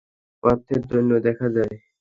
[0.43, 1.75] অর্থের দৈন্য দেখা দেয়।